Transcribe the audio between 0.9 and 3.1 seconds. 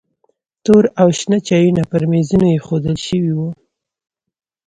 او شنه چایونه پر میزونو ایښودل